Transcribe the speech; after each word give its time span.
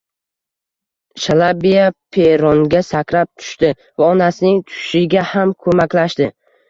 Shalabiya 1.25 1.83
perronga 2.17 2.81
sakrab 2.87 3.29
tushdi 3.43 3.71
va 4.03 4.09
onasining 4.15 4.59
tushishiga 4.71 5.27
ham 5.35 5.53
ko`maklashdi 5.67 6.31